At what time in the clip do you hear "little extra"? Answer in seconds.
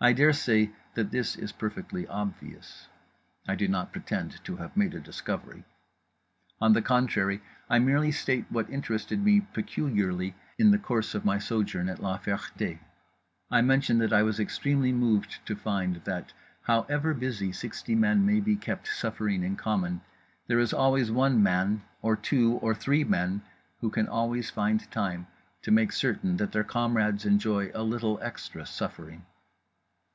27.84-28.66